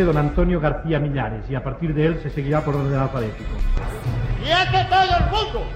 114, 0.00 0.04
don 0.04 0.16
Antonio 0.16 0.60
García 0.60 0.98
Millares, 0.98 1.44
y 1.48 1.54
a 1.54 1.62
partir 1.62 1.94
de 1.94 2.06
él 2.06 2.20
se 2.22 2.30
seguirá 2.30 2.64
por 2.64 2.76
orden 2.76 2.98
alfabético. 2.98 3.50
¡Quieto 4.42 4.88
todo 4.88 5.02
el 5.02 5.24
mundo! 5.30 5.66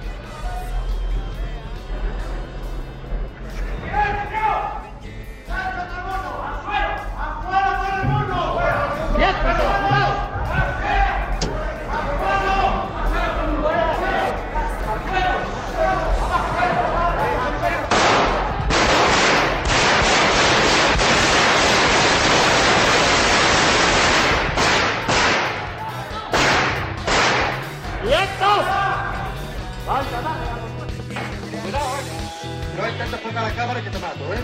No 32.77 32.89
intentes 32.89 33.23
tocar 33.23 33.43
la 33.43 33.51
cámara 33.51 33.81
que 33.83 33.91
te 33.91 33.99
mato, 33.99 34.35
¿eh? 34.35 34.41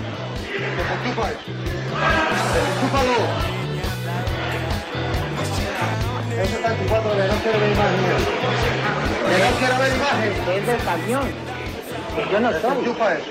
Desenchufa 0.76 1.30
eso. 1.30 1.40
Desenchúfalo. 2.54 3.16
Eso 6.42 6.56
está 6.56 6.68
enchufado, 6.72 7.16
que 7.16 7.24
no 7.26 7.34
quiero 7.42 7.58
ver 7.60 7.72
imagen. 7.72 8.00
Que 9.28 9.36
no 9.38 9.50
quiero 9.58 9.78
ver 9.78 9.92
imagen. 9.96 10.32
es 10.54 10.66
del 10.66 10.80
camión, 10.84 11.26
que 12.16 12.22
yo 12.30 12.40
no 12.40 12.48
soy. 12.50 12.60
Desenchufa 12.60 13.14
eso. 13.14 13.30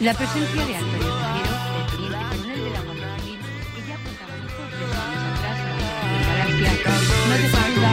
La 0.00 0.14
presencia 0.14 0.64
de 0.64 0.74
Antonio 0.76 1.12
Tejero, 1.20 1.54
coronel 2.30 2.64
de 2.64 2.70
la 2.70 2.80
Guardia 2.80 3.08
Civil, 3.18 3.40
que 3.74 3.80
ya 3.86 3.96
protagonizó 4.00 4.62
tres 4.70 4.90
años 4.96 5.22
atrás 5.30 5.56
en 5.60 5.76
Galaxia, 6.24 6.70
no 7.28 7.89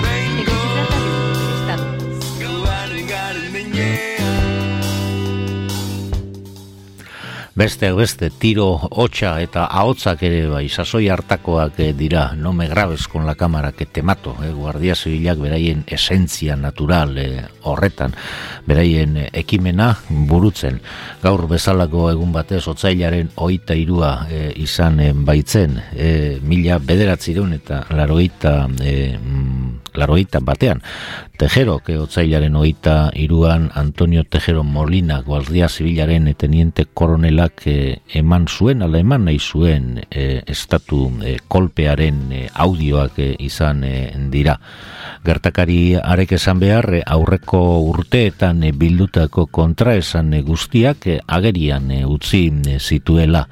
Beste 7.57 7.87
beste 7.97 8.27
tiro 8.29 8.67
hotxa 8.77 9.31
eta 9.41 9.63
ahotzak 9.79 10.21
ere 10.27 10.43
bai 10.51 10.67
sasoi 10.69 11.07
hartakoak 11.09 11.79
eh, 11.81 11.93
dira. 11.97 12.35
No 12.37 12.51
me 12.53 12.67
grabes 12.69 13.07
con 13.07 13.25
la 13.25 13.33
cámara 13.33 13.71
que 13.71 13.87
te 13.87 14.03
mato 14.03 14.35
eh, 14.43 14.51
guardia 14.53 14.93
zibilak 14.93 15.39
beraien 15.41 15.81
esentzia 15.87 16.55
natural 16.55 17.17
eh, 17.17 17.47
horretan 17.63 18.13
beraien 18.67 19.17
eh, 19.17 19.29
ekimena 19.33 19.87
burutzen. 20.07 20.77
Gaur 21.23 21.47
bezalako 21.49 22.11
egun 22.11 22.31
batez 22.31 22.61
otzailaren 22.67 23.31
oita 23.41 23.73
irua 23.73 24.27
eh, 24.29 24.53
izan 24.61 24.99
eh, 24.99 25.09
baitzen 25.15 25.81
eh, 25.95 26.37
mila 26.43 26.77
bederatzireun 26.77 27.57
eta 27.57 27.87
laroita 27.89 28.67
eh, 28.85 29.17
laroita 29.97 30.39
batean 30.39 30.81
Tejero, 31.37 31.83
que 31.85 31.99
otzailaren 32.01 32.55
oita 32.57 33.11
iruan 33.13 33.69
Antonio 33.75 34.23
Tejero 34.23 34.63
Molina, 34.63 35.21
guardia 35.21 35.69
zibilaren 35.69 36.33
teniente 36.33 36.87
koronelak 36.91 37.61
eh, 37.69 38.01
eman 38.09 38.47
zuen, 38.49 38.81
ala 38.81 38.97
eman 38.97 39.27
nahi 39.29 39.37
zuen 39.37 40.01
eh, 40.09 40.41
estatu 40.47 41.11
eh, 41.21 41.37
kolpearen 41.47 42.31
eh, 42.33 42.49
audioak 42.55 43.19
eh, 43.21 43.35
izan 43.37 43.83
eh, 43.85 44.17
dira. 44.33 44.57
Gertakari 45.23 45.93
arek 46.01 46.33
esan 46.39 46.57
behar, 46.57 46.89
eh, 46.97 47.03
aurreko 47.05 47.61
urteetan 47.85 48.65
bildutako 48.73 49.45
kontraesan 49.53 50.33
guztiak 50.41 51.05
agerian 51.27 51.93
utzi 52.09 52.47
zituela. 52.81 53.45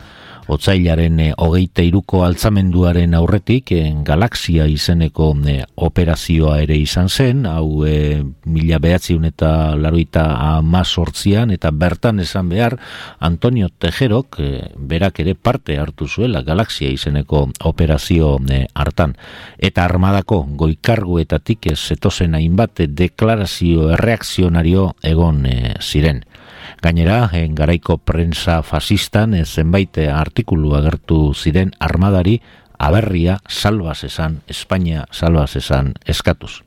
Otzailaren 0.48 1.20
eh, 1.20 1.32
hogeita 1.42 1.82
iruko 1.82 2.22
altzamenduaren 2.26 3.16
aurretik 3.18 3.72
eh, 3.74 3.90
galaxia 4.06 4.68
izeneko 4.70 5.32
eh, 5.50 5.64
operazioa 5.76 6.60
ere 6.62 6.78
izan 6.78 7.10
zen, 7.10 7.46
hau 7.50 7.86
eh, 7.90 8.22
mila 8.46 8.78
behatziun 8.80 9.26
eta 9.26 9.50
laroita 9.76 10.26
amazortzian, 10.58 11.50
eta 11.56 11.72
bertan 11.74 12.22
esan 12.22 12.50
behar 12.50 12.78
Antonio 13.20 13.70
Tejerok 13.70 14.40
eh, 14.40 14.70
berak 14.78 15.20
ere 15.26 15.34
parte 15.36 15.80
hartu 15.82 16.08
zuela 16.08 16.44
galaxia 16.46 16.94
izeneko 16.94 17.48
operazio 17.64 18.38
eh, 18.50 18.66
hartan. 18.74 19.18
Eta 19.58 19.84
armadako 19.86 20.44
goikarguetatik 20.62 21.72
zetozen 21.76 22.36
hainbat 22.38 22.86
deklarazio 22.86 23.90
erreakzionario 23.98 24.92
egon 25.02 25.46
eh, 25.50 25.74
ziren. 25.82 26.24
Gainera, 26.82 27.30
garaiko 27.56 27.98
prensa 27.98 28.62
fasistan 28.62 29.34
eh, 29.34 29.46
zenbait 29.46 29.98
eh, 29.98 30.12
artikulu 30.12 30.76
agertu 30.76 31.34
ziren 31.34 31.72
armadari 31.80 32.42
aberria 32.78 33.40
salbaz 33.48 34.04
esan, 34.04 34.42
Espainia 34.48 35.06
salbaz 35.12 35.56
esan 35.56 35.94
eskatuz. 36.06 36.62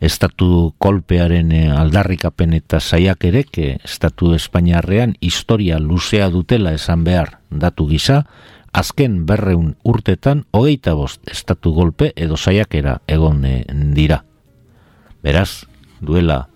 Estatu 0.00 0.74
kolpearen 0.78 1.52
eh, 1.52 1.68
aldarrikapen 1.70 2.54
eta 2.56 2.80
saiakerek 2.80 3.58
eh, 3.58 3.78
Estatu 3.84 4.34
Espainiarrean 4.34 5.14
historia 5.20 5.78
luzea 5.78 6.30
dutela 6.30 6.72
esan 6.72 7.04
behar 7.04 7.38
datu 7.50 7.86
gisa, 7.88 8.24
azken 8.72 9.26
berreun 9.26 9.74
urtetan 9.84 10.44
hogeita 10.52 10.94
bost 10.94 11.20
estatu 11.28 11.72
golpe 11.74 12.12
edo 12.16 12.36
saiakera 12.36 13.00
egon 13.08 13.42
dira. 13.94 14.22
Beraz, 15.22 15.66
duela 16.00 16.49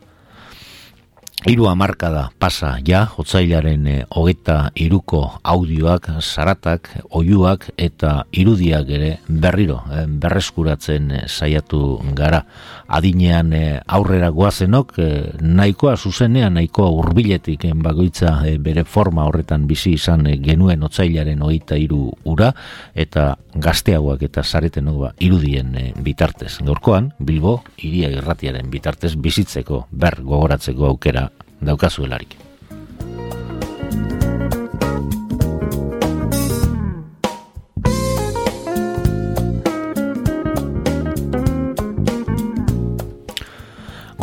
Hiru 1.44 1.66
hamarkada 1.69 2.31
pasa 2.41 2.78
ja, 2.81 3.03
otzailaren 3.21 3.82
e, 3.84 3.94
hogeta 4.16 4.71
iruko 4.81 5.19
audioak, 5.44 6.06
zaratak, 6.25 6.88
oiuak 7.12 7.66
eta 7.77 8.22
irudiak 8.32 8.88
ere 8.88 9.10
berriro, 9.28 9.82
eh, 9.93 10.06
berreskuratzen 10.09 11.10
eh, 11.12 11.21
saiatu 11.28 11.99
gara. 12.16 12.41
Adinean 12.88 13.53
eh, 13.53 13.77
aurrera 13.84 14.31
goazenok, 14.32 14.94
eh, 15.05 15.34
nahikoa 15.44 15.99
zuzenean, 15.99 16.56
nahikoa 16.56 16.88
hurbiletik 16.88 17.69
eh, 17.69 17.75
bagoitza 17.76 18.38
eh, 18.49 18.56
bere 18.56 18.87
forma 18.88 19.28
horretan 19.28 19.69
bizi 19.69 19.99
izan 19.99 20.25
eh, 20.26 20.38
genuen 20.41 20.88
otzailaren 20.88 21.44
hogeta 21.44 21.76
iru 21.76 22.09
ura, 22.25 22.55
eta 22.94 23.34
gazteagoak 23.53 24.25
eta 24.31 24.43
zaretenok 24.43 24.99
ba, 25.03 25.12
irudien 25.21 25.76
eh, 25.76 25.87
bitartez. 26.00 26.56
Gaurkoan, 26.65 27.12
Bilbo, 27.19 27.59
iria 27.84 28.09
irratiaren 28.16 28.72
bitartez 28.72 29.12
bizitzeko, 29.21 29.84
ber 29.93 30.22
gogoratzeko 30.25 30.88
aukera 30.88 31.28
daukazuelarik. 31.64 32.44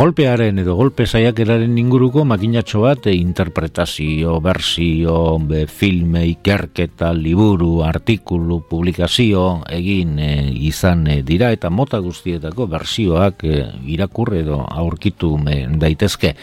Golpearen 0.01 0.57
edo 0.57 0.73
golpe 0.79 1.05
saiakeraren 1.05 1.75
inguruko 1.77 2.23
makinatxo 2.25 2.79
bat 2.81 3.05
e, 3.05 3.11
interpretazio, 3.13 4.39
bersio, 4.41 5.17
be, 5.45 5.67
filme, 5.69 6.23
ikerketa, 6.25 7.11
liburu, 7.13 7.83
artikulu, 7.85 8.63
publikazio 8.65 9.43
egin 9.69 10.15
e, 10.17 10.31
izan 10.71 11.05
e, 11.05 11.19
dira 11.27 11.51
eta 11.53 11.69
mota 11.69 11.99
guztietako 12.01 12.65
bersioak 12.71 13.45
e, 13.45 13.59
irakur 13.93 14.33
edo 14.39 14.57
aurkitu 14.65 15.35
e, 15.45 15.59
daitezke 15.85 16.33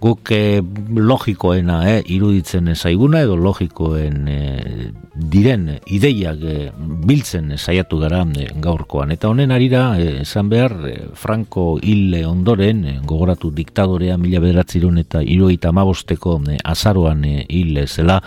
guk 0.00 0.30
eh, 0.32 0.62
logikoena 0.96 1.82
eh, 1.90 2.00
iruditzen 2.14 2.72
zaiguna 2.74 3.20
edo 3.26 3.36
logikoen 3.36 4.28
eh, 4.32 4.90
diren 5.14 5.66
ideiak 5.86 6.44
eh, 6.48 6.70
biltzen 7.06 7.52
saiatu 7.58 7.98
gara 8.00 8.22
gaurkoan. 8.62 9.12
Eta 9.12 9.28
honen 9.28 9.52
arira, 9.52 9.98
esan 10.00 10.48
behar, 10.48 10.76
eh, 10.88 10.96
Franco 11.14 11.78
hile 11.82 12.24
ondoren, 12.26 13.02
gogoratu 13.04 13.50
diktadorea 13.52 14.16
mila 14.16 14.40
bederatzirun 14.40 14.98
eta 15.04 15.22
iruita 15.22 15.68
amabosteko 15.68 16.40
azaroan 16.64 17.24
hil 17.24 17.86
zela, 17.86 18.20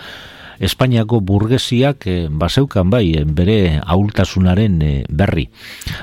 Espainiako 0.60 1.20
burgesiak 1.20 2.06
eh, 2.06 2.28
baseukan 2.30 2.90
bai 2.90 3.14
eh, 3.18 3.24
bere 3.24 3.80
ahultasunaren 3.82 4.80
eh, 4.82 5.04
berri. 5.08 5.48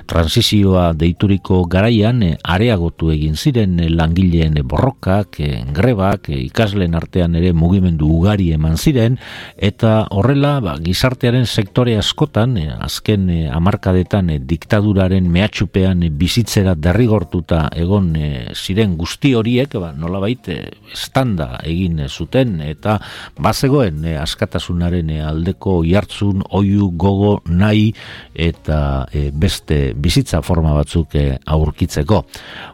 Transizioa 0.10 0.92
deituriko 0.98 1.64
garaian 1.72 2.24
eh, 2.24 2.36
areagotu 2.44 3.12
egin 3.14 3.36
ziren 3.36 3.78
langileen 3.96 4.60
borrokak, 4.68 5.40
eh, 5.40 5.64
grebak, 5.74 6.30
eh, 6.30 6.42
ikasleen 6.48 6.96
artean 6.96 7.36
ere 7.40 7.54
mugimendu 7.54 8.10
ugari 8.12 8.52
eman 8.56 8.78
ziren 8.78 9.18
eta 9.58 10.08
horrela 10.12 10.60
ba, 10.64 10.76
gizartearen 10.82 11.46
sektore 11.46 11.98
askotan 11.98 12.58
azken 12.82 13.30
eh, 13.30 13.50
amarkadetan 13.52 14.32
diktaduraren 14.48 15.30
mehatxupean 15.32 16.04
eh, 16.04 16.12
bizitzera 16.12 16.76
derrigortuta 16.76 17.68
egon 17.78 18.12
ziren 18.56 18.98
guzti 19.00 19.34
horiek 19.38 19.78
ba, 19.80 19.92
nolabait 19.98 20.50
estanda 20.92 21.56
egin 21.68 22.02
zuten 22.10 22.60
eta 22.66 22.98
bazegoen 23.40 24.04
eh, 24.06 24.18
askatasunaren 24.42 25.10
eh, 25.14 25.22
aldeko 25.22 25.84
jartzun, 25.86 26.42
oiu, 26.58 26.90
gogo, 26.98 27.42
nahi 27.46 27.92
eta 28.34 29.06
eh, 29.14 29.30
beste 29.32 29.94
bizitza 29.94 30.42
forma 30.42 30.74
batzuk 30.74 31.14
eh, 31.16 31.38
aurkitzeko. 31.46 32.24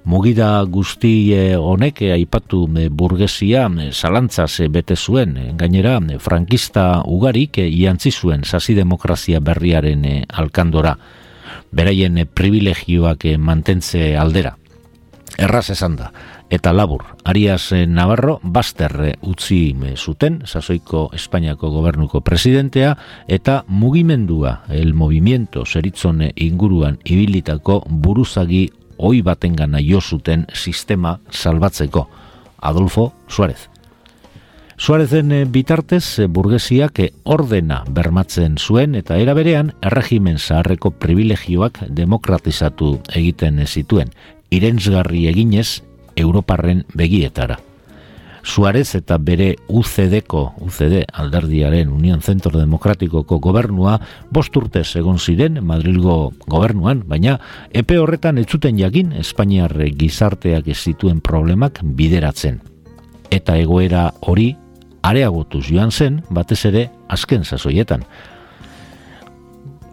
Mugida 0.06 0.64
guzti 0.64 1.34
honek 1.60 2.02
aipatu 2.14 2.68
burgesia 2.92 3.68
zalantzaz 3.92 4.62
bete 4.72 4.96
zuen, 4.96 5.36
gainera 5.58 6.00
frankista 6.20 7.04
ugarik 7.06 7.58
iantzi 7.58 8.12
zuen 8.12 8.44
sasi 8.46 8.74
demokrazia 8.76 9.40
berriaren 9.40 10.06
alkandora, 10.30 10.96
beraien 11.72 12.28
privilegioak 12.34 13.26
mantentze 13.38 14.16
aldera. 14.16 14.56
Erraz 15.38 15.70
esan 15.70 15.98
da, 15.98 16.12
eta 16.50 16.72
labur, 16.74 17.04
Arias 17.24 17.72
eh, 17.72 17.86
Navarro 17.88 18.40
baster 18.44 18.94
eh, 19.04 19.16
utzi 19.22 19.76
eh, 19.84 19.96
zuten, 19.98 20.42
sasoiko 20.46 21.10
Espainiako 21.14 21.70
gobernuko 21.70 22.22
presidentea, 22.22 22.98
eta 23.28 23.64
mugimendua, 23.68 24.64
el 24.70 24.94
movimiento 24.94 25.66
zeritzone 25.66 26.32
inguruan 26.36 27.00
ibilitako 27.04 27.84
buruzagi 27.88 28.70
oi 28.98 29.22
batengana 29.22 29.80
jo 29.84 30.02
zuten 30.02 30.48
sistema 30.54 31.20
salbatzeko, 31.30 32.08
Adolfo 32.62 33.14
Suárez. 33.28 33.70
Suarezen 34.78 35.32
bitartez 35.52 36.22
burgesiak 36.30 37.00
ordena 37.26 37.84
bermatzen 37.90 38.60
zuen 38.62 38.94
eta 38.96 39.18
era 39.18 39.34
berean 39.34 39.72
erregimen 39.82 40.38
zaharreko 40.38 40.92
privilegioak 41.02 41.82
demokratizatu 41.90 43.00
egiten 43.18 43.64
zituen, 43.66 44.14
irenzgarri 44.54 45.26
eginez 45.32 45.82
Europarren 46.18 46.84
begietara. 46.94 47.60
Suarez 48.48 48.96
eta 48.96 49.18
bere 49.20 49.58
UCD-ko, 49.68 50.54
UCD 50.64 51.02
alderdiaren 51.20 51.90
Union 51.92 52.22
Centro 52.24 52.54
Demokratikoko 52.56 53.42
gobernua 53.44 53.98
bost 54.32 54.56
urte 54.56 54.86
egon 54.96 55.20
ziren 55.20 55.60
Madrilgo 55.68 56.32
gobernuan, 56.48 57.04
baina 57.08 57.36
epe 57.76 58.00
horretan 58.00 58.38
ez 58.38 58.48
zuten 58.48 58.80
jakin 58.80 59.12
Espainiar 59.20 59.76
gizarteak 60.00 60.70
ez 60.72 60.78
zituen 60.80 61.20
problemak 61.20 61.82
bideratzen. 61.84 62.62
Eta 63.30 63.58
egoera 63.60 64.14
hori 64.22 64.54
areagotuz 65.04 65.66
joan 65.68 65.92
zen, 65.92 66.22
batez 66.30 66.64
ere 66.72 66.88
azken 67.10 67.44
sasoietan. 67.44 68.06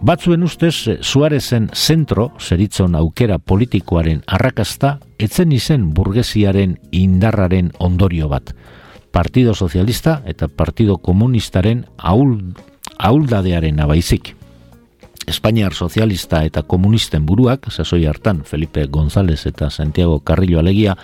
Batzuen 0.05 0.43
ustez, 0.43 0.87
eh, 0.87 0.99
Suarezen 1.01 1.71
zentro, 1.73 2.35
zeritzon 2.39 2.93
aukera 2.95 3.39
politikoaren 3.39 4.19
arrakasta, 4.27 4.99
etzen 5.17 5.53
izen 5.57 5.87
burgesiaren 5.97 6.75
indarraren 6.93 7.71
ondorio 7.79 8.29
bat. 8.29 8.53
Partido 9.17 9.55
Sozialista 9.55 10.21
eta 10.27 10.49
Partido 10.49 10.99
Komunistaren 10.99 11.87
aul, 11.97 12.53
auldadearen 12.99 13.81
abaizik. 13.81 14.35
Espainiar 15.27 15.73
Sozialista 15.73 16.45
eta 16.45 16.63
Komunisten 16.69 17.25
buruak, 17.25 17.71
sasoi 17.71 18.05
hartan 18.05 18.45
Felipe 18.45 18.85
González 18.85 19.47
eta 19.47 19.71
Santiago 19.71 20.21
Carrillo 20.21 20.59
alegia, 20.59 20.99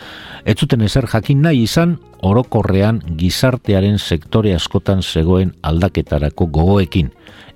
ez 0.45 0.59
zuten 0.61 0.83
ezer 0.83 1.07
jakin 1.09 1.41
nahi 1.41 1.63
izan, 1.63 1.97
orokorrean 2.21 3.01
gizartearen 3.17 3.99
sektore 3.99 4.53
askotan 4.55 5.01
zegoen 5.03 5.55
aldaketarako 5.63 6.51
gogoekin, 6.53 7.15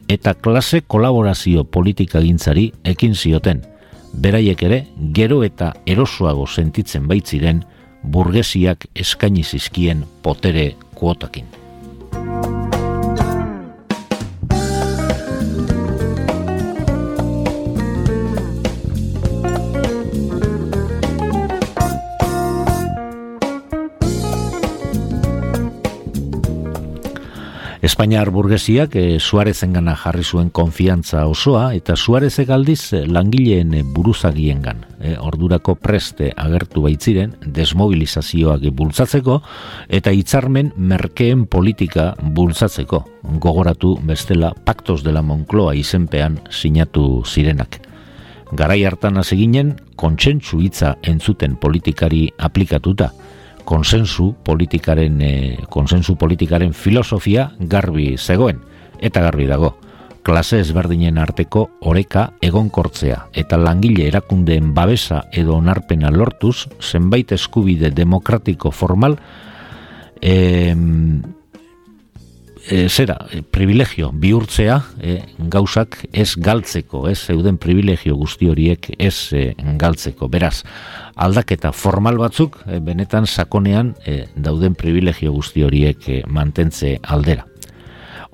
eta 0.08 0.34
klase 0.34 0.82
kolaborazio 0.86 1.64
politika 1.64 2.20
gintzari 2.20 2.70
ekin 2.84 3.14
zioten, 3.14 3.62
beraiek 4.14 4.62
ere 4.62 4.84
gero 5.16 5.42
eta 5.44 5.72
erosoago 5.86 6.46
sentitzen 6.46 7.08
baitziren 7.08 7.64
burgesiak 8.04 8.86
eskaini 8.94 9.44
zizkien 9.44 10.04
potere 10.22 10.74
kuotakin. 10.94 11.63
Espainiar 27.84 28.31
burgesiak 28.32 28.94
e, 28.96 29.19
Suarezengana 29.20 29.92
jarri 30.00 30.22
zuen 30.25 30.46
konfiantza 30.48 31.26
osoa 31.28 31.66
eta 31.76 31.98
Suarezek 32.00 32.48
aldiz 32.48 32.94
eh, 32.96 33.02
langileen 33.04 33.75
eh, 33.76 33.82
buruzagiengan. 33.84 34.81
E, 35.04 35.12
ordurako 35.20 35.75
preste 35.76 36.31
agertu 36.32 36.86
baitziren 36.86 37.34
desmobilizazioak 37.44 38.64
bultzatzeko 38.72 39.36
eta 40.00 40.16
hitzarmen 40.16 40.72
merkeen 40.78 41.44
politika 41.44 42.14
bultzatzeko. 42.25 43.02
Gogoratu 43.44 43.98
bestela 44.00 44.54
Pactos 44.64 45.02
de 45.04 45.12
la 45.12 45.20
Moncloa 45.20 45.76
izenpean 45.76 46.40
sinatu 46.48 47.20
zirenak. 47.28 47.82
Garai 48.56 48.80
hartan 48.88 49.20
hasi 49.20 49.37
ginen 49.42 49.76
kontsentsu 50.00 50.64
hitza 50.64 50.96
entzuten 51.04 51.60
politikari 51.60 52.30
aplikatuta 52.38 53.12
konsensu 53.64 54.34
politikaren 54.44 55.20
e, 55.22 55.32
konsensu 55.70 56.16
politikaren 56.20 56.75
filosofia 56.75 57.50
garbi 57.58 58.14
zegoen 58.19 58.61
eta 59.00 59.22
garbi 59.25 59.46
dago. 59.50 59.75
Klase 60.25 60.62
ezberdinen 60.62 61.19
arteko 61.20 61.66
oreka 61.84 62.31
egonkortzea 62.40 63.26
eta 63.37 63.58
langile 63.61 64.06
erakundeen 64.08 64.72
babesa 64.75 65.26
edo 65.32 65.58
onarpena 65.58 66.11
lortuz 66.11 66.69
zenbait 66.81 67.32
eskubide 67.37 67.90
demokratiko 67.93 68.70
formal 68.70 69.19
e, 70.22 70.72
e, 72.69 72.88
zera, 72.88 73.26
e, 73.31 73.43
privilegio 73.43 74.11
bihurtzea 74.12 74.78
e, 75.00 75.20
gauzak 75.38 75.99
ez 76.12 76.34
galtzeko, 76.37 77.06
ez 77.08 77.19
zeuden 77.19 77.58
privilegio 77.58 78.16
guzti 78.16 78.49
horiek 78.49 78.90
ez 78.99 79.32
e, 79.32 79.44
galtzeko. 79.81 80.28
Beraz, 80.32 80.64
aldaketa 81.14 81.72
formal 81.72 82.19
batzuk 82.19 82.61
e, 82.66 82.81
benetan 82.84 83.26
sakonean 83.26 83.94
e, 84.06 84.25
dauden 84.37 84.75
privilegio 84.75 85.32
guzti 85.32 85.64
horiek 85.64 86.08
e, 86.08 86.22
mantentze 86.26 86.99
aldera. 87.02 87.46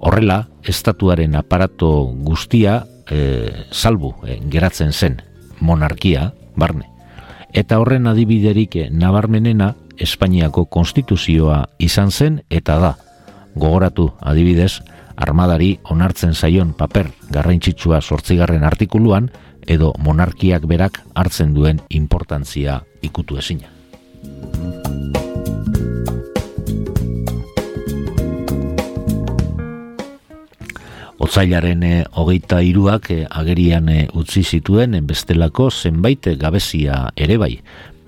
Horrela, 0.01 0.47
estatuaren 0.65 1.35
aparato 1.37 1.91
guztia 2.25 2.85
e, 3.11 3.67
salbu 3.71 4.15
e, 4.25 4.41
geratzen 4.51 4.93
zen 4.93 5.21
monarkia, 5.61 6.33
barne. 6.57 6.87
Eta 7.53 7.81
horren 7.83 8.07
adibiderik 8.07 8.77
nabarmenena 8.95 9.75
Espainiako 10.01 10.65
konstituzioa 10.73 11.65
izan 11.83 12.11
zen 12.11 12.39
eta 12.49 12.79
da, 12.81 12.95
gogoratu 13.55 14.11
adibidez, 14.21 14.81
armadari 15.17 15.79
onartzen 15.91 16.35
zaion 16.35 16.73
paper 16.73 17.11
garrantzitsua 17.31 18.01
sortzigarren 18.01 18.65
artikuluan 18.65 19.31
edo 19.67 19.93
monarkiak 19.99 20.65
berak 20.67 21.03
hartzen 21.15 21.55
duen 21.55 21.83
importantzia 21.91 22.81
ikutu 23.03 23.39
ezina. 23.39 23.69
Otzailaren 31.21 31.83
e, 31.85 31.97
hogeita 32.17 32.63
iruak 32.65 33.11
eh, 33.13 33.27
agerian 33.29 33.91
e, 33.93 34.07
utzi 34.17 34.41
zituen 34.41 34.97
bestelako 35.07 35.69
zenbait 35.71 36.31
gabezia 36.41 37.11
ere 37.15 37.37
bai, 37.37 37.53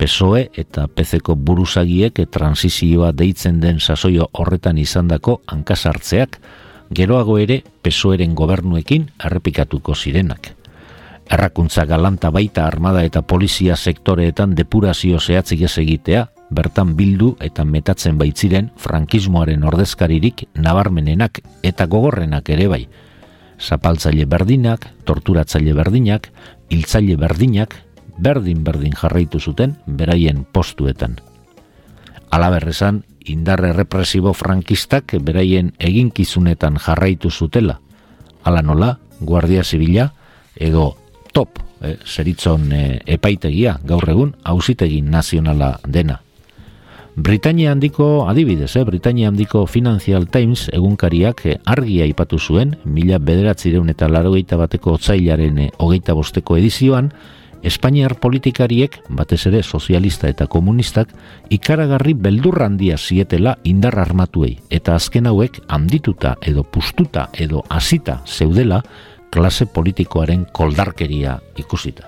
PSOE 0.03 0.49
eta 0.59 0.89
PCko 0.91 1.37
buruzagiek 1.47 2.17
transizioa 2.27 3.13
deitzen 3.15 3.61
den 3.63 3.77
sasoio 3.79 4.25
horretan 4.35 4.77
izandako 4.81 5.37
hankasartzeak, 5.47 6.35
geroago 6.91 7.37
ere 7.39 7.61
PSOEren 7.87 8.33
gobernuekin 8.35 9.05
errepikatuko 9.23 9.95
zirenak. 9.95 10.49
Errakuntza 11.31 11.85
galanta 11.87 12.33
baita 12.35 12.65
armada 12.67 13.05
eta 13.07 13.21
polizia 13.21 13.77
sektoreetan 13.77 14.57
depurazio 14.59 15.21
zehatzik 15.21 15.63
ez 15.69 15.77
egitea, 15.85 16.25
bertan 16.51 16.97
bildu 16.99 17.37
eta 17.39 17.63
metatzen 17.63 18.19
baitziren 18.19 18.73
frankismoaren 18.75 19.63
ordezkaririk 19.63 20.49
nabarmenenak 20.55 21.39
eta 21.63 21.87
gogorrenak 21.87 22.51
ere 22.57 22.67
bai. 22.67 22.81
Zapaltzaile 23.55 24.27
berdinak, 24.27 24.89
torturatzaile 25.07 25.79
berdinak, 25.79 26.27
hiltzaile 26.67 27.15
berdinak, 27.15 27.79
berdin-berdin 28.17 28.93
jarraitu 28.95 29.39
zuten 29.39 29.77
beraien 29.87 30.45
postuetan. 30.45 31.19
Alaberrezan, 32.33 33.03
indarre 33.25 33.73
represibo 33.73 34.33
frankistak 34.33 35.15
beraien 35.21 35.73
eginkizunetan 35.79 36.79
jarraitu 36.81 37.29
zutela. 37.31 37.79
Ala 38.43 38.61
nola, 38.61 38.97
Guardia 39.19 39.63
Zibila, 39.63 40.11
edo 40.55 40.97
top, 41.31 41.59
eh, 41.81 41.97
zeritzon 42.05 42.71
eh, 42.73 43.01
epaitegia, 43.05 43.79
gaur 43.85 44.09
egun, 44.09 44.35
hausitegi 44.43 45.01
nazionala 45.01 45.79
dena. 45.87 46.21
Britania 47.15 47.71
handiko 47.71 48.27
adibidez, 48.27 48.75
eh, 48.75 48.83
Britania 48.83 49.27
handiko 49.27 49.67
Financial 49.67 50.25
Times 50.27 50.69
egunkariak 50.73 51.45
eh, 51.45 51.59
argia 51.63 52.07
ipatu 52.09 52.39
zuen, 52.39 52.77
mila 52.85 53.19
bederatzireun 53.19 53.93
eta 53.93 54.09
larogeita 54.09 54.57
bateko 54.57 54.95
otzailaren 54.97 55.69
hogeita 55.77 56.15
bosteko 56.17 56.57
edizioan, 56.57 57.11
Espainiar 57.63 58.17
politikariek, 58.19 58.97
batez 59.07 59.45
ere 59.47 59.61
sozialista 59.63 60.27
eta 60.27 60.49
komunistak, 60.51 61.13
ikaragarri 61.49 62.13
beldurrandia 62.13 62.97
zietela 62.97 63.55
indar 63.63 63.95
armatuei, 64.03 64.57
eta 64.69 64.97
azken 64.99 65.31
hauek 65.31 65.61
handituta 65.71 66.35
edo 66.41 66.63
pustuta 66.63 67.29
edo 67.33 67.63
hasita 67.69 68.19
zeudela 68.27 68.83
klase 69.31 69.65
politikoaren 69.65 70.45
koldarkeria 70.51 71.39
ikusita. 71.57 72.03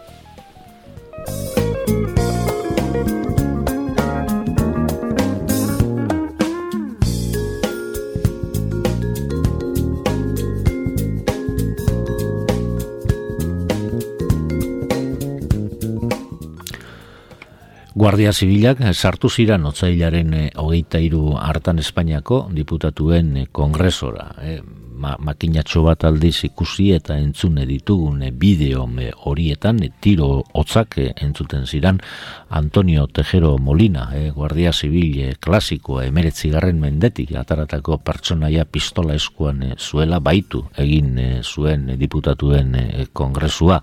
Guardia 18.05 18.29
Zibilak 18.38 18.83
sartu 18.93 19.31
ziren 19.33 19.63
otzailaren 19.65 20.33
e, 20.38 20.41
hogeita 20.62 21.00
iru 21.01 21.31
hartan 21.41 21.79
Espainiako 21.81 22.35
diputatuen 22.53 23.31
e, 23.39 23.45
kongresora. 23.50 24.27
E, 24.45 24.59
ma, 25.01 25.15
makinatxo 25.25 25.81
bat 25.88 26.03
aldiz 26.05 26.43
ikusi 26.45 26.91
eta 26.93 27.15
entzune 27.17 27.63
ditugun 27.65 28.19
bideo 28.38 28.83
horietan 29.25 29.81
e, 29.81 29.89
tiro 30.05 30.27
hotzak 30.53 31.00
e, 31.01 31.07
entzuten 31.25 31.65
ziren 31.65 31.97
Antonio 32.50 33.07
Tejero 33.07 33.57
Molina, 33.57 34.12
e, 34.13 34.29
Guardia 34.29 34.71
Zibil 34.71 35.17
e, 35.24 35.31
klasikoa 35.41 36.05
emeretzi 36.05 36.51
garren 36.53 36.77
mendetik 36.79 37.33
ataratako 37.33 37.97
pertsonaia 38.05 38.67
pistola 38.69 39.17
eskuan 39.17 39.71
zuela 39.79 40.19
baitu 40.19 40.62
egin 40.77 41.17
zuen 41.41 41.89
diputatuen 41.97 42.77
kongresua 43.13 43.81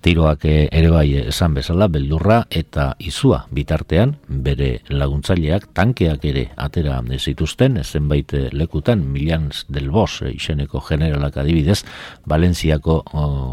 tiroak 0.00 0.44
eh, 0.48 0.68
ere 0.72 0.90
bai 0.90 1.06
esan 1.28 1.54
bezala 1.54 1.88
beldurra 1.92 2.40
eta 2.50 2.94
izua 2.98 3.42
bitartean 3.52 4.14
bere 4.28 4.70
laguntzaileak 4.88 5.68
tankeak 5.76 6.24
ere 6.24 6.46
atera 6.56 7.00
zituzten 7.18 7.82
zenbait 7.84 8.32
eh, 8.34 8.48
lekutan 8.52 9.04
Milans 9.12 9.66
del 9.68 9.90
Bos 9.90 10.22
eh, 10.22 10.32
izeneko 10.32 10.80
generalak 10.80 11.36
adibidez 11.36 11.84
Valentziako 12.26 13.02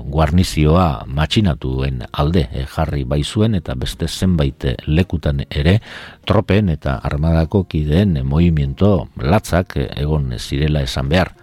guarnizioa 0.07 1.05
matxinatuen 1.07 2.03
alde 2.11 2.47
jarri 2.75 3.03
bai 3.03 3.23
zuen 3.23 3.55
eta 3.55 3.75
beste 3.75 4.07
zenbait 4.07 4.63
lekutan 4.85 5.43
ere 5.49 5.79
tropen 6.25 6.69
eta 6.69 6.99
armadako 7.03 7.65
kideen 7.65 8.23
movimiento 8.25 9.09
latzak 9.17 9.77
egon 9.95 10.33
zirela 10.39 10.81
esan 10.81 11.09
behar. 11.09 11.33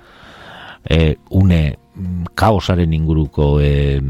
E, 0.84 1.16
une 1.30 1.76
kaosaren 2.34 2.92
inguruko 2.92 3.60
e, 3.62 4.00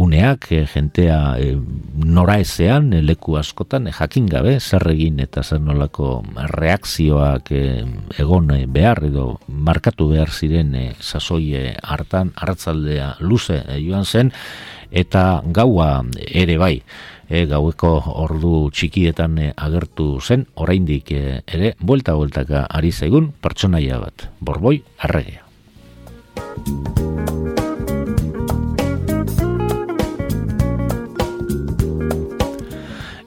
uneak, 0.00 0.48
e, 0.52 0.64
jentea 0.70 1.36
e, 1.36 1.52
nora 1.94 2.38
ezean, 2.40 2.88
leku 3.04 3.36
askotan, 3.36 3.90
jakin 3.92 4.26
gabe, 4.32 4.56
zer 4.60 4.86
egin 4.94 5.20
eta 5.20 5.44
zer 5.44 5.60
nolako 5.60 6.22
reakzioak 6.54 7.52
egon 8.18 8.52
behar 8.72 9.04
edo 9.10 9.26
markatu 9.48 10.08
behar 10.14 10.32
ziren 10.32 10.74
e, 10.74 10.86
sasoi 11.00 11.74
hartan, 11.82 12.32
hartzaldea 12.34 13.16
luze 13.20 13.60
joan 13.76 14.08
zen, 14.08 14.32
eta 14.90 15.42
gaua 15.44 15.90
ere 16.16 16.56
bai, 16.56 16.78
e, 17.28 17.44
gaueko 17.50 17.92
ordu 18.24 18.70
txikietan 18.72 19.40
agertu 19.52 20.14
zen, 20.22 20.48
oraindik 20.56 21.12
ere, 21.12 21.74
buelta-bueltaka 21.80 22.66
ari 22.70 22.92
zaigun, 22.92 23.34
pertsonaia 23.44 24.00
bat, 24.00 24.30
borboi, 24.40 24.78
arregea. 25.04 25.43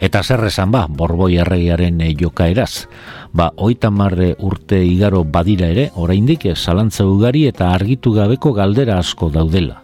Eta 0.07 0.21
zer 0.23 0.45
esan 0.47 0.71
ba, 0.71 0.85
borboi 0.87 1.35
erregiaren 1.41 1.97
e, 2.05 2.13
joka 2.15 2.45
eraz. 2.47 2.87
Ba, 3.35 3.49
oita 3.57 3.89
marre 3.91 4.35
urte 4.39 4.77
igaro 4.85 5.23
badira 5.25 5.67
ere, 5.73 5.89
oraindik 5.99 6.45
zalantza 6.55 7.03
ugari 7.05 7.43
eta 7.49 7.73
argitu 7.73 8.13
gabeko 8.15 8.53
galdera 8.55 8.99
asko 9.01 9.27
daudela. 9.33 9.81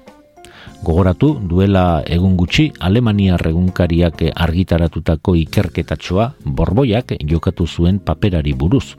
Gogoratu, 0.83 1.33
duela 1.49 2.03
egun 2.07 2.37
gutxi, 2.39 2.69
Alemania 2.79 3.35
regunkariak 3.41 4.23
argitaratutako 4.35 5.35
ikerketatxoa, 5.41 6.29
borboiak 6.45 7.17
jokatu 7.27 7.67
zuen 7.67 7.99
paperari 7.99 8.53
buruz. 8.53 8.95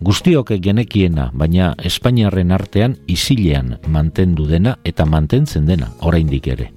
Guztiok 0.00 0.54
genekiena, 0.64 1.26
baina 1.36 1.74
Espainiarren 1.84 2.54
artean 2.56 2.94
isilean 3.06 3.74
mantendu 3.92 4.46
dena 4.48 4.78
eta 4.84 5.04
mantentzen 5.04 5.66
dena, 5.68 5.90
oraindik 6.00 6.48
ere. 6.48 6.70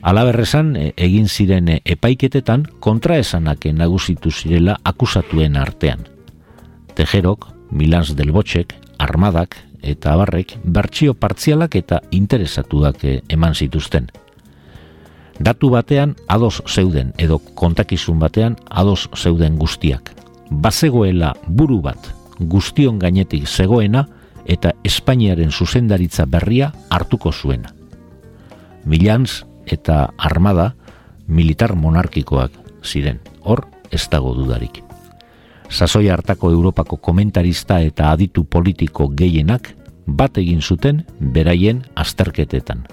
Alaberrezan 0.00 0.70
e, 0.80 0.86
egin 0.96 1.28
ziren 1.28 1.68
e, 1.68 1.80
epaiketetan 1.84 2.64
kontraesanak 2.80 3.68
nagusitu 3.68 4.32
zirela 4.32 4.78
akusatuen 4.84 5.60
artean. 5.60 6.06
Tejerok, 6.96 7.50
Milans 7.70 8.14
del 8.16 8.32
Botxek, 8.32 8.72
Armadak 8.98 9.58
eta 9.82 10.14
Abarrek 10.14 10.56
bertsio 10.64 11.12
partzialak 11.14 11.76
eta 11.76 12.00
interesatuak 12.10 13.04
e, 13.04 13.20
eman 13.28 13.54
zituzten. 13.54 14.08
Datu 15.36 15.68
batean 15.68 16.16
ados 16.32 16.62
zeuden 16.64 17.12
edo 17.18 17.42
kontakizun 17.54 18.18
batean 18.18 18.56
ados 18.70 19.10
zeuden 19.12 19.58
guztiak. 19.60 20.16
Bazegoela 20.50 21.34
buru 21.48 21.80
bat 21.82 22.12
guztion 22.38 22.98
gainetik 22.98 23.46
zegoena 23.46 24.06
eta 24.46 24.72
Espainiaren 24.84 25.50
zuzendaritza 25.50 26.26
berria 26.26 26.72
hartuko 26.90 27.32
zuena. 27.32 27.72
Milans 28.84 29.44
eta 29.66 30.12
armada 30.18 30.74
militar 31.26 31.74
monarkikoak 31.74 32.52
ziren, 32.84 33.18
hor 33.42 33.66
ez 33.90 34.06
dago 34.10 34.34
dudarik. 34.34 34.82
Sasoi 35.68 36.08
hartako 36.08 36.52
Europako 36.54 36.96
komentarista 36.96 37.80
eta 37.82 38.12
aditu 38.12 38.44
politiko 38.44 39.08
gehienak 39.08 39.72
bat 40.06 40.38
egin 40.38 40.62
zuten 40.62 41.02
beraien 41.18 41.82
azterketetan. 41.96 42.86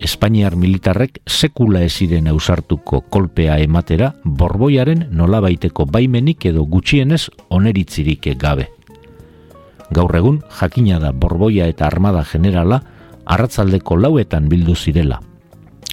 Espainiar 0.00 0.54
militarrek 0.56 1.20
sekula 1.26 1.82
eziren 1.82 2.28
ausartuko 2.30 3.00
kolpea 3.10 3.58
ematera 3.58 4.12
borboiaren 4.24 5.08
nolabaiteko 5.10 5.86
baimenik 5.86 6.46
edo 6.46 6.64
gutxienez 6.64 7.24
oneritzirik 7.48 8.28
gabe. 8.38 8.68
Gaur 9.90 10.14
egun 10.16 10.42
jakina 10.60 11.00
da 11.00 11.12
borboia 11.12 11.66
eta 11.66 11.86
armada 11.86 12.22
generala 12.24 12.82
arratzaldeko 13.24 13.96
lauetan 13.96 14.48
bildu 14.48 14.76
zirela, 14.76 15.20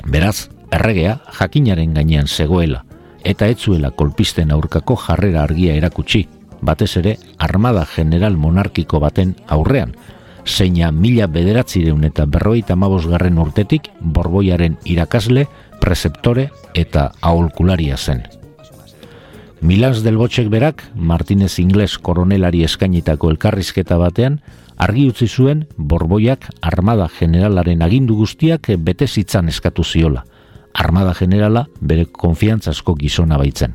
Beraz, 0.05 0.49
erregea 0.71 1.19
jakinaren 1.39 1.93
gainean 1.95 2.27
zegoela, 2.27 2.83
eta 3.25 3.47
etzuela 3.49 3.89
kolpisten 3.91 4.51
aurkako 4.53 4.97
jarrera 5.01 5.41
argia 5.43 5.73
erakutsi, 5.73 6.27
batez 6.61 6.91
ere 7.01 7.15
armada 7.39 7.85
general 7.89 8.37
monarkiko 8.37 8.99
baten 9.01 9.33
aurrean, 9.47 9.95
zeina 10.45 10.91
mila 10.91 11.27
bederatzireun 11.27 12.03
eta 12.05 12.25
berroita 12.25 12.75
mabosgarren 12.75 13.37
urtetik 13.41 13.89
borboiaren 13.99 14.77
irakasle, 14.85 15.47
preceptore 15.81 16.49
eta 16.73 17.11
aholkularia 17.21 17.97
zen. 17.97 18.23
Milans 19.61 20.03
del 20.03 20.17
Botxek 20.17 20.49
berak, 20.49 20.83
Martinez 20.93 21.57
Ingles 21.59 21.97
koronelari 21.97 22.63
eskainitako 22.63 23.31
elkarrizketa 23.33 23.97
batean, 23.97 24.39
argi 24.77 25.07
utzi 25.09 25.27
zuen 25.27 25.65
borboiak 25.77 26.49
armada 26.61 27.07
generalaren 27.09 27.81
agindu 27.81 28.15
guztiak 28.19 28.69
bete 28.77 29.07
zitzan 29.07 29.49
eskatu 29.49 29.83
ziola. 29.83 30.25
Armada 30.73 31.13
generala 31.15 31.65
bere 31.79 32.05
konfiantzasko 32.05 32.95
gizona 32.99 33.37
baitzen. 33.41 33.73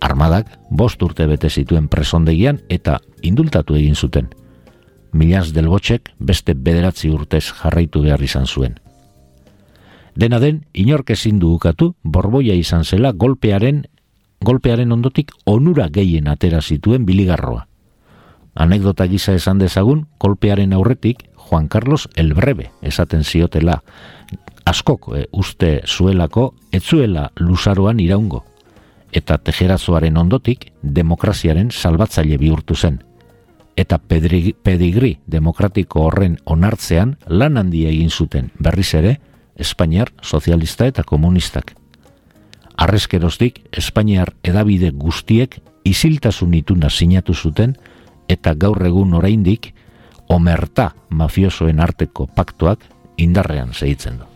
Armadak 0.00 0.48
bost 0.70 1.02
urte 1.02 1.26
bete 1.26 1.50
zituen 1.50 1.88
presondegian 1.88 2.58
eta 2.68 2.98
indultatu 3.22 3.76
egin 3.76 3.94
zuten. 3.94 4.32
Milaz 5.14 5.52
del 5.54 5.68
Botxek 5.70 6.10
beste 6.18 6.56
bederatzi 6.58 7.08
urtez 7.14 7.44
jarraitu 7.54 8.00
behar 8.02 8.22
izan 8.26 8.48
zuen. 8.50 8.80
Dena 10.18 10.40
den, 10.42 10.64
inork 10.74 11.12
ezin 11.14 11.38
ukatu, 11.42 11.94
borboia 12.02 12.54
izan 12.58 12.82
zela 12.84 13.12
golpearen, 13.12 13.84
golpearen 14.40 14.90
ondotik 14.90 15.30
onura 15.44 15.86
gehien 15.88 16.26
atera 16.26 16.60
zituen 16.60 17.06
biligarroa. 17.06 17.68
Anekdota 18.54 19.06
gisa 19.06 19.34
esan 19.34 19.58
dezagun, 19.58 20.06
kolpearen 20.18 20.72
aurretik, 20.72 21.28
Juan 21.36 21.68
Carlos 21.68 22.08
el 22.16 22.34
Breve 22.34 22.72
esaten 22.82 23.22
ziotela. 23.22 23.82
Askok 24.64 25.10
e, 25.14 25.26
uste 25.30 25.82
zuelako, 25.86 26.54
etzuela 26.72 27.30
luzaroan 27.36 28.00
iraungo. 28.00 28.44
Eta 29.12 29.38
tejerazoaren 29.38 30.16
ondotik, 30.16 30.72
demokraziaren 30.82 31.70
salbatzaile 31.70 32.38
bihurtu 32.38 32.74
zen. 32.74 33.04
Eta 33.76 33.98
pedigri 33.98 35.16
demokratiko 35.26 36.04
horren 36.06 36.36
onartzean 36.46 37.16
lan 37.26 37.58
handia 37.58 37.90
egin 37.90 38.10
zuten 38.10 38.50
berriz 38.58 38.92
ere, 38.94 39.18
Espainiar, 39.54 40.10
sozialista 40.22 40.86
eta 40.90 41.04
komunistak. 41.06 41.74
Arrezkeroztik, 42.76 43.60
Espainiar 43.70 44.32
edabide 44.42 44.90
guztiek 44.90 45.60
isiltasun 45.84 46.54
ituna 46.58 46.90
sinatu 46.90 47.34
zuten, 47.34 47.76
eta 48.28 48.54
gaur 48.54 48.82
egun 48.86 49.14
oraindik 49.14 49.72
omerta 50.28 50.90
mafiosoen 51.10 51.80
arteko 51.80 52.26
paktuak 52.26 52.86
indarrean 53.16 53.74
segitzen 53.74 54.18
du. 54.18 54.33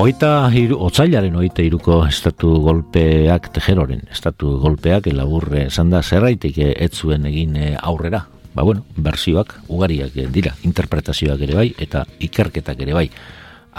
Oita, 0.00 0.48
iru, 0.56 0.78
otzailaren 0.86 1.34
oita 1.36 1.60
iruko 1.60 1.98
estatu 2.06 2.54
golpeak 2.64 3.50
tejeroren, 3.52 4.06
estatu 4.08 4.54
golpeak 4.62 5.10
elaburre 5.10 5.66
esan 5.66 5.90
da 5.92 6.00
zerraitik 6.00 6.56
ez 6.62 6.88
zuen 6.94 7.26
egin 7.28 7.58
eh, 7.60 7.74
aurrera. 7.76 8.22
Ba 8.54 8.64
bueno, 8.64 8.86
bersioak 8.96 9.52
ugariak 9.68 10.16
eh, 10.16 10.24
dira, 10.32 10.54
interpretazioak 10.64 11.44
ere 11.44 11.58
bai 11.58 11.66
eta 11.84 12.06
ikerketak 12.30 12.80
ere 12.80 12.96
bai. 12.96 13.04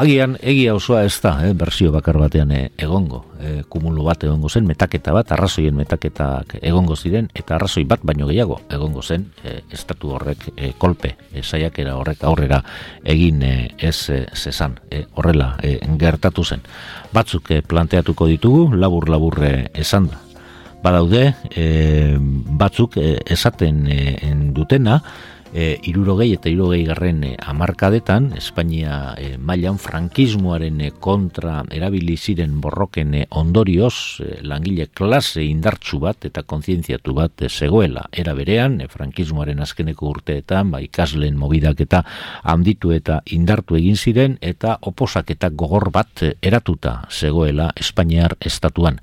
Agian, 0.02 0.32
egia 0.42 0.72
osoa 0.74 1.04
ez 1.06 1.20
da, 1.22 1.36
eh, 1.46 1.52
bersio 1.54 1.92
bakar 1.94 2.18
batean 2.18 2.52
eh, 2.56 2.72
egongo, 2.82 3.20
eh, 3.38 3.62
kumulu 3.70 4.02
bat 4.08 4.24
egongo 4.26 4.50
zen, 4.50 4.66
metaketa 4.66 5.14
bat, 5.14 5.30
arrazoien 5.36 5.76
metaketak 5.78 6.56
egongo 6.58 6.96
ziren, 6.96 7.28
eta 7.38 7.54
arrazoi 7.54 7.84
bat 7.86 8.02
baino 8.02 8.26
gehiago 8.26 8.58
egongo 8.74 9.04
zen, 9.04 9.28
eh, 9.44 9.60
estatu 9.70 10.16
horrek 10.16 10.48
eh, 10.56 10.72
kolpe, 10.82 11.12
eh, 11.30 11.44
saiakera 11.44 11.94
horrek 12.00 12.24
aurrera 12.26 12.64
egin 13.06 13.44
eh, 13.46 13.70
ez 13.78 14.10
eh, 14.10 14.26
zezan, 14.34 14.80
eh, 14.90 15.04
horrela 15.14 15.52
eh, 15.62 15.78
gertatu 16.02 16.44
zen. 16.44 16.66
Batzuk 17.14 17.52
eh, 17.52 17.62
planteatuko 17.62 18.26
ditugu, 18.26 18.72
labur-labur 18.74 19.44
eh, 19.44 19.68
esan 19.86 20.10
da. 20.10 20.24
Badaude, 20.82 21.36
eh, 21.54 22.18
batzuk 22.18 22.98
eh, 22.98 23.20
esaten 23.38 23.86
eh, 23.86 24.34
dutena, 24.50 25.04
e, 25.54 25.78
irurogei 25.88 26.32
eta 26.36 26.50
irurogei 26.50 26.84
garren 26.88 27.24
e, 27.24 27.32
amarkadetan, 27.40 28.32
Espainia 28.40 29.16
e, 29.18 29.36
mailan 29.38 29.78
frankismoaren 29.82 30.82
e, 30.82 30.92
kontra 31.04 31.62
erabili 31.72 32.18
ziren 32.18 32.60
borroken 32.64 33.14
e, 33.16 33.26
ondorioz, 33.30 33.94
e, 34.24 34.40
langile 34.48 34.88
klase 34.94 35.44
indartsu 35.46 36.02
bat 36.04 36.28
eta 36.30 36.44
kontzientziatu 36.44 37.16
bat 37.18 37.46
e, 37.46 37.50
zegoela. 37.50 38.08
Era 38.12 38.36
berean, 38.38 38.80
e, 38.82 38.90
frankismoaren 38.92 39.62
azkeneko 39.64 40.10
urteetan, 40.16 40.72
ba, 40.74 40.82
ikasleen 40.84 41.38
mobidak 41.40 41.84
eta 41.84 42.04
handitu 42.44 42.96
eta 42.96 43.22
indartu 43.32 43.80
egin 43.80 43.98
ziren, 43.98 44.38
eta 44.42 44.78
oposaketa 44.82 45.52
gogor 45.52 45.92
bat 45.92 46.26
eratuta 46.42 47.02
zegoela 47.12 47.72
Espainiar 47.80 48.38
estatuan. 48.40 49.02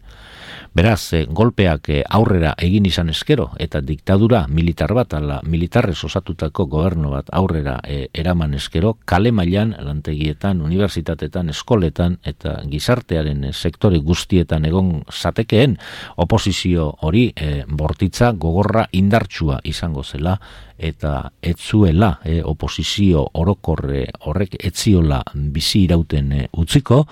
Beraz, 0.75 1.13
e, 1.13 1.25
golpeak 1.27 1.89
e, 1.89 2.03
aurrera 2.05 2.53
egin 2.61 2.87
izan 2.87 3.09
eskero 3.11 3.49
eta 3.59 3.81
diktadura 3.81 4.45
militar 4.49 4.93
bat 4.95 5.15
ala 5.17 5.41
militarrez 5.43 5.97
osatutako 6.05 6.67
gobernu 6.71 7.11
bat 7.15 7.33
aurrera 7.33 7.79
e, 7.85 8.09
eraman 8.13 8.55
eskero 8.55 8.95
kale 9.09 9.33
mailan 9.33 9.75
lantegietan, 9.81 10.61
unibertsitatetan, 10.63 11.51
eskoletan 11.55 12.19
eta 12.23 12.59
gizartearen 12.69 13.49
sektore 13.53 13.99
guztietan 14.05 14.69
egon 14.69 15.03
zatekeen 15.11 15.79
oposizio 16.17 16.93
hori 17.03 17.29
e, 17.35 17.65
bortitza 17.69 18.33
gogorra 18.33 18.87
indartsua 18.93 19.61
izango 19.65 20.05
zela 20.05 20.39
eta 20.79 21.33
etzuela 21.43 22.13
e, 22.25 22.39
oposizio 22.47 23.25
orokorre 23.41 24.05
horrek 24.31 24.55
etziola 24.63 25.21
bizi 25.35 25.83
irauten 25.89 26.33
e, 26.33 26.45
utziko 26.55 27.03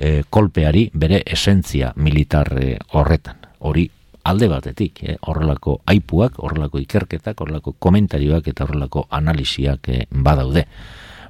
e, 0.00 0.24
kolpeari 0.30 0.88
bere 0.94 1.22
esentzia 1.26 1.92
militar 1.96 2.54
e, 2.58 2.78
horretan. 2.96 3.36
Hori 3.60 3.84
alde 4.24 4.48
batetik, 4.48 5.04
e, 5.04 5.18
horrelako 5.28 5.80
aipuak, 5.92 6.40
horrelako 6.40 6.80
ikerketak, 6.80 7.40
horrelako 7.40 7.76
komentarioak 7.78 8.48
eta 8.48 8.64
horrelako 8.64 9.06
analiziak 9.20 9.92
e, 9.92 10.02
badaude. 10.10 10.66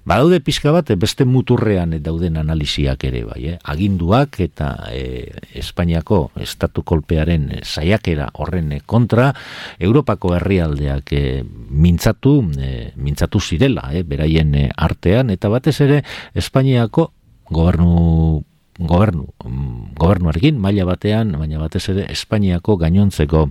Badaude 0.01 0.39
pixka 0.41 0.73
bat, 0.73 0.89
beste 0.97 1.27
muturrean 1.29 1.93
dauden 2.01 2.39
analiziak 2.41 3.03
ere 3.05 3.21
bai, 3.29 3.41
eh? 3.53 3.57
aginduak 3.69 4.39
eta 4.41 4.71
e, 4.89 5.29
Espainiako 5.61 6.23
estatu 6.41 6.83
kolpearen 6.89 7.51
saiakera 7.61 8.31
horren 8.41 8.73
kontra, 8.89 9.29
Europako 9.79 10.33
herrialdeak 10.39 11.13
e, 11.13 11.25
mintzatu, 11.45 12.39
e, 12.57 12.71
mintzatu 12.97 13.43
zirela, 13.45 13.91
eh? 13.93 14.03
beraien 14.09 14.57
artean, 14.73 15.35
eta 15.37 15.53
batez 15.53 15.77
ere 15.85 16.01
Espainiako 16.35 17.11
gobernu 17.53 18.41
gobernu, 18.81 19.29
mm, 19.45 19.95
gobernuarekin, 20.01 20.59
maila 20.61 20.87
batean, 20.89 21.35
baina 21.39 21.61
batez 21.61 21.89
ere 21.93 22.07
Espainiako 22.13 22.77
gainontzeko 22.81 23.49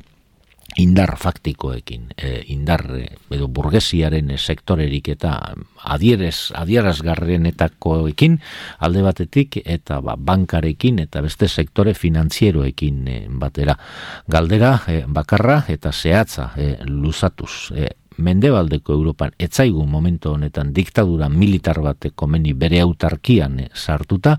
indar 0.77 1.15
faktikoekin, 1.17 2.13
e, 2.17 2.43
indar 2.53 2.83
e, 2.93 3.05
edo 3.33 3.47
burgesiaren 3.49 4.29
sektorerik 4.37 5.09
eta 5.15 5.33
adierez, 5.81 6.51
adierazgarrenetakoekin 6.57 8.37
alde 8.85 9.03
batetik 9.05 9.59
eta 9.63 9.99
ba, 10.05 10.15
bankarekin 10.15 10.99
eta 11.05 11.23
beste 11.25 11.49
sektore 11.49 11.95
finantzieroekin 11.97 13.07
e, 13.07 13.17
batera. 13.41 13.77
Galdera 14.27 14.75
e, 14.87 15.01
bakarra 15.07 15.63
eta 15.67 15.91
zehatza 15.91 16.51
e, 16.57 16.75
luzatuz. 16.85 17.71
E, 17.73 17.89
mendebaldeko 18.19 18.93
Europan 18.93 19.31
etzaigu 19.39 19.85
momentu 19.87 20.33
honetan 20.35 20.73
diktadura 20.75 21.29
militar 21.29 21.81
bat 21.81 22.09
komeni 22.15 22.53
bere 22.53 22.81
autarkian 22.83 23.59
sartuta, 23.73 24.35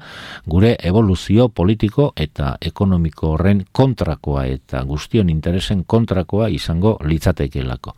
gure 0.47 0.77
evoluzio 0.83 1.49
politiko 1.49 2.13
eta 2.17 2.57
ekonomiko 2.61 3.35
horren 3.35 3.65
kontrakoa 3.73 4.47
eta 4.47 4.85
guztion 4.85 5.31
interesen 5.31 5.85
kontrakoa 5.87 6.49
izango 6.49 6.99
litzatekelako 7.05 7.97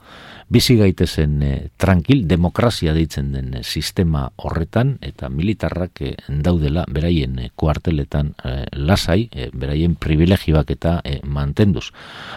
bizi 0.48 0.76
gaitezen 0.76 1.42
e, 1.42 1.52
tranquil, 1.76 2.26
demokrazia 2.28 2.94
deitzen 2.94 3.32
den 3.32 3.54
eh, 3.54 3.62
sistema 3.62 4.28
horretan, 4.36 4.96
eta 5.02 5.28
militarrak 5.28 6.02
e, 6.02 6.14
daudela 6.28 6.84
beraien 6.88 7.38
e, 7.38 7.50
kuarteletan 7.56 8.34
lasai, 8.72 9.28
e, 9.32 9.48
beraien 9.52 9.94
privilegioak 9.96 10.70
eta 10.74 10.98
e, 11.04 11.20
mantenduz. 11.24 11.90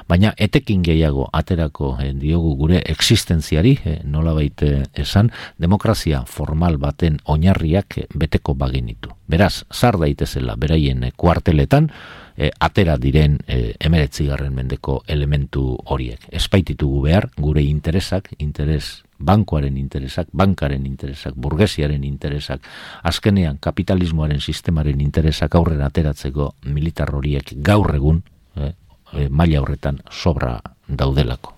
Baina 0.10 0.34
etekin 0.38 0.84
gehiago 0.86 1.30
aterako 1.34 1.96
diogu 2.22 2.56
gure 2.60 2.82
existentziari, 2.86 3.78
e, 3.84 3.96
nola 4.04 4.34
baite 4.38 4.86
esan, 4.94 5.32
demokrazia 5.58 6.24
formal 6.26 6.78
baten 6.78 7.20
oinarriak 7.26 8.00
beteko 8.14 8.54
baginitu. 8.54 9.16
Beraz, 9.28 9.66
zar 9.74 9.98
daitezela 10.02 10.56
beraien 10.56 11.04
e, 11.04 11.12
kuarteletan, 11.16 11.90
e, 12.38 12.52
atera 12.60 12.98
diren 13.02 13.40
e, 13.48 13.76
emeretzi 13.80 14.28
garren 14.28 14.54
mendeko 14.56 15.02
elementu 15.08 15.78
horiek. 15.86 16.28
Espaititugu 16.32 17.02
behar, 17.08 17.30
gure 17.38 17.64
interesak, 17.64 18.30
interes 18.38 19.04
bankoaren 19.18 19.78
interesak, 19.80 20.28
bankaren 20.36 20.86
interesak, 20.86 21.36
burgesiaren 21.40 22.04
interesak, 22.04 22.66
azkenean 23.04 23.58
kapitalismoaren 23.64 24.42
sistemaren 24.42 25.02
interesak 25.02 25.56
aurrera 25.56 25.88
ateratzeko 25.88 26.54
militar 26.68 27.16
horiek 27.16 27.56
gaur 27.64 27.96
egun, 27.96 28.24
e, 28.56 28.74
maila 29.30 29.64
horretan 29.64 30.02
sobra 30.12 30.60
daudelako. 30.88 31.55